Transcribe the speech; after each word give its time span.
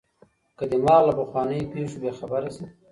که 0.57 0.63
دماغ 0.71 1.01
له 1.09 1.13
پخوانیو 1.19 1.69
پېښو 1.73 1.97
بې 2.01 2.11
خبره 2.19 2.49
سي 2.55 2.65